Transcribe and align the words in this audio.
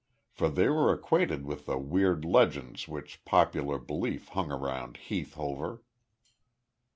For 0.31 0.49
they 0.49 0.67
were 0.67 0.91
acquainted 0.91 1.45
with 1.45 1.67
the 1.67 1.77
weird 1.77 2.25
legends 2.25 2.87
which 2.87 3.23
popular 3.23 3.77
belief 3.77 4.29
hung 4.29 4.51
around 4.51 4.97
Heath 4.97 5.35
Hover. 5.35 5.83